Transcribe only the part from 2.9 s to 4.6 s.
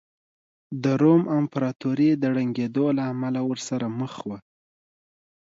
له امله ورسره مخ وه